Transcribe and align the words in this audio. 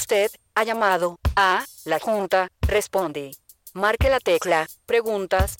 Usted 0.00 0.30
ha 0.54 0.62
llamado 0.62 1.16
a 1.34 1.64
la 1.84 1.98
Junta. 1.98 2.46
Responde. 2.60 3.32
Marque 3.74 4.08
la 4.08 4.20
tecla. 4.20 4.68
Preguntas. 4.86 5.56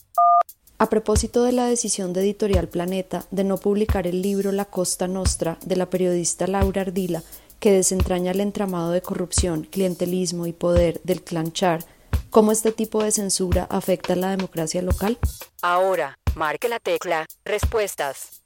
A 0.78 0.88
propósito 0.88 1.42
de 1.42 1.50
la 1.50 1.66
decisión 1.66 2.12
de 2.12 2.20
Editorial 2.20 2.68
Planeta 2.68 3.26
de 3.32 3.42
no 3.42 3.56
publicar 3.56 4.06
el 4.06 4.22
libro 4.22 4.52
La 4.52 4.64
Costa 4.64 5.08
Nostra 5.08 5.58
de 5.66 5.74
la 5.74 5.90
periodista 5.90 6.46
Laura 6.46 6.82
Ardila, 6.82 7.24
que 7.58 7.72
desentraña 7.72 8.30
el 8.30 8.38
entramado 8.38 8.92
de 8.92 9.02
corrupción, 9.02 9.64
clientelismo 9.64 10.46
y 10.46 10.52
poder 10.52 11.00
del 11.02 11.24
clan 11.24 11.52
Char, 11.52 11.84
¿cómo 12.30 12.52
este 12.52 12.70
tipo 12.70 13.02
de 13.02 13.10
censura 13.10 13.66
afecta 13.68 14.12
a 14.12 14.16
la 14.16 14.30
democracia 14.30 14.82
local? 14.82 15.18
Ahora, 15.62 16.16
marque 16.36 16.68
la 16.68 16.78
tecla. 16.78 17.26
Respuestas. 17.44 18.44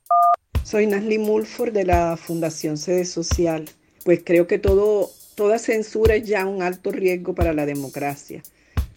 Soy 0.65 0.87
Nasli 0.87 1.19
Mulford 1.19 1.73
de 1.73 1.85
la 1.85 2.17
Fundación 2.17 2.79
Sede 2.79 3.05
Social. 3.05 3.69
Pues 4.05 4.23
creo 4.25 4.47
que 4.47 4.59
todo, 4.59 5.11
toda 5.43 5.59
censura 5.59 6.15
es 6.15 6.25
ya 6.29 6.47
un 6.47 6.63
alto 6.63 6.93
riesgo 6.93 7.35
para 7.35 7.53
la 7.53 7.67
democracia. 7.67 8.45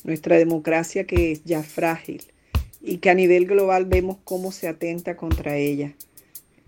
Nuestra 0.03 0.37
democracia 0.37 1.05
que 1.05 1.31
es 1.31 1.43
ya 1.43 1.63
frágil 1.63 2.21
y 2.83 2.97
que 2.97 3.09
a 3.09 3.15
nivel 3.15 3.47
global 3.47 3.85
vemos 3.85 4.17
cómo 4.23 4.51
se 4.51 4.67
atenta 4.67 5.17
contra 5.17 5.57
ella. 5.57 5.95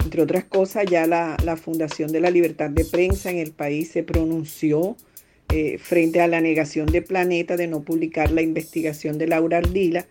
Entre 0.03 0.23
otras 0.23 0.45
cosas, 0.45 0.86
ya 0.90 1.05
la, 1.05 1.58
Fundación 1.58 2.12
de 2.12 2.22
la 2.22 2.31
Libertad 2.31 2.72
de 2.72 2.86
Prensa 2.86 3.30
en 3.30 3.38
el 3.38 3.52
país 3.52 3.91
se 3.91 4.02
pronunció 4.02 4.98
eh, 5.53 5.78
frente 5.78 6.22
a 6.22 6.28
la 6.28 6.41
negación 6.41 6.88
de 6.88 7.03
Planeta 7.03 7.55
de 7.55 7.67
no 7.67 7.84
publicar 7.84 8.31
la 8.31 8.41
investigación 8.41 9.20
de 9.20 9.28
Laura 9.28 9.59
Ardila 9.59 10.08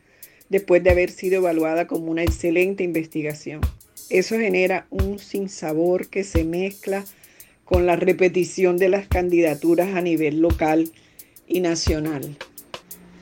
después 0.48 0.84
de 0.84 0.90
haber 0.90 1.10
sido 1.10 1.38
evaluada 1.38 1.88
como 1.88 2.12
una 2.12 2.22
excelente 2.22 2.84
investigación. 2.84 3.62
Eso 4.10 4.38
genera 4.38 4.86
un 4.90 5.18
sinsabor 5.18 6.06
que 6.06 6.22
se 6.22 6.44
mezcla 6.44 7.04
con 7.66 7.84
la 7.84 7.96
repetición 7.96 8.78
de 8.78 8.88
las 8.88 9.06
candidaturas 9.06 9.94
a 9.94 10.00
nivel 10.00 10.40
local 10.40 10.90
y 11.46 11.60
nacional. 11.60 12.38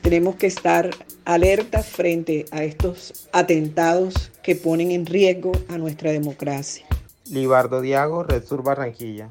Tenemos 0.01 0.35
que 0.35 0.47
estar 0.47 0.91
alertas 1.25 1.87
frente 1.87 2.45
a 2.51 2.63
estos 2.63 3.27
atentados 3.33 4.31
que 4.43 4.55
ponen 4.55 4.91
en 4.91 5.07
riesgo 5.07 5.51
a 5.67 5.77
nuestra 5.77 6.11
democracia. 6.11 6.85
Libardo 7.29 7.81
Diago, 7.81 8.23
Red 8.23 8.45
Sur 8.45 8.63
Barranquilla. 8.63 9.29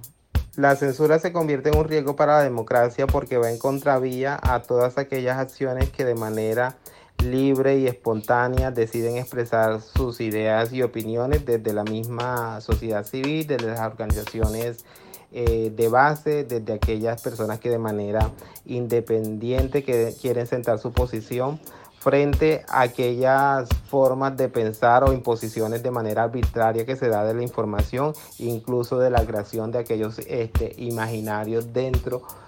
La 0.56 0.74
censura 0.74 1.20
se 1.20 1.32
convierte 1.32 1.68
en 1.68 1.78
un 1.78 1.84
riesgo 1.88 2.16
para 2.16 2.38
la 2.38 2.42
democracia 2.42 3.06
porque 3.06 3.38
va 3.38 3.50
en 3.50 3.58
contravía 3.58 4.38
a 4.42 4.62
todas 4.62 4.98
aquellas 4.98 5.38
acciones 5.38 5.90
que 5.90 6.04
de 6.04 6.14
manera 6.16 6.76
libre 7.22 7.78
y 7.78 7.86
espontánea 7.86 8.70
deciden 8.70 9.16
expresar 9.16 9.80
sus 9.80 10.20
ideas 10.20 10.72
y 10.72 10.82
opiniones 10.82 11.44
desde 11.44 11.72
la 11.72 11.84
misma 11.84 12.60
sociedad 12.60 13.04
civil, 13.04 13.46
desde 13.46 13.66
las 13.66 13.80
organizaciones 13.80 14.84
eh, 15.32 15.72
de 15.74 15.88
base, 15.88 16.44
desde 16.44 16.72
aquellas 16.72 17.20
personas 17.22 17.58
que 17.58 17.70
de 17.70 17.78
manera 17.78 18.30
independiente 18.66 19.82
que 19.82 20.14
quieren 20.20 20.46
sentar 20.46 20.78
su 20.78 20.92
posición 20.92 21.58
frente 22.04 22.64
a 22.68 22.82
aquellas 22.82 23.68
formas 23.88 24.36
de 24.36 24.50
pensar 24.50 25.04
o 25.04 25.12
imposiciones 25.14 25.82
de 25.82 25.90
manera 25.90 26.24
arbitraria 26.24 26.84
que 26.84 26.96
se 26.96 27.08
da 27.08 27.24
de 27.24 27.32
la 27.32 27.42
información, 27.42 28.12
incluso 28.38 28.98
de 28.98 29.08
la 29.10 29.24
creación 29.24 29.72
de 29.72 29.78
aquellos 29.78 30.18
este, 30.18 30.74
imaginarios 30.76 31.72
dentro 31.72 32.18
de 32.18 32.43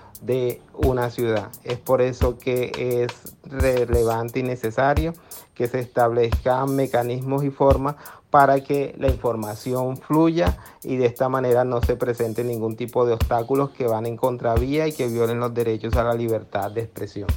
una 0.75 1.11
ciudad. 1.11 1.50
Es 1.64 1.78
por 1.78 2.03
eso 2.03 2.39
que 2.39 3.05
es 3.05 3.12
relevante 3.45 4.41
y 4.41 4.42
necesario 4.42 5.12
que 5.55 5.69
se 5.69 5.81
establezcan 5.81 6.75
mecanismos 6.75 7.45
y 7.45 7.50
formas 7.50 7.97
para 8.31 8.61
que 8.61 8.95
la 8.98 9.08
información 9.08 9.97
fluya 9.97 10.58
y 10.83 10.97
de 10.97 11.06
esta 11.06 11.28
manera 11.28 11.64
no 11.64 11.81
se 11.81 11.97
presente 11.97 12.45
ningún 12.45 12.77
tipo 12.77 13.06
de 13.06 13.14
obstáculos 13.14 13.70
que 13.70 13.86
van 13.86 14.05
en 14.05 14.17
contravía 14.17 14.86
y 14.86 14.92
que 14.92 15.08
violen 15.08 15.41
los 15.41 15.55
derechos 15.55 15.97
a 15.97 16.05
la 16.05 16.14
libertad 16.14 16.70
de 16.70 16.83
expresión. 16.83 17.28